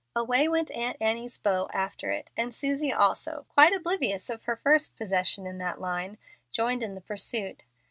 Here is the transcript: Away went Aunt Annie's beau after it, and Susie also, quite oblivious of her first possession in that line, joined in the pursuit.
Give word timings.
Away 0.15 0.47
went 0.49 0.71
Aunt 0.71 0.97
Annie's 0.99 1.37
beau 1.37 1.69
after 1.71 2.09
it, 2.09 2.31
and 2.35 2.55
Susie 2.55 2.91
also, 2.91 3.45
quite 3.49 3.71
oblivious 3.71 4.31
of 4.31 4.41
her 4.45 4.55
first 4.55 4.95
possession 4.97 5.45
in 5.45 5.59
that 5.59 5.79
line, 5.79 6.17
joined 6.51 6.81
in 6.81 6.95
the 6.95 7.01
pursuit. 7.01 7.61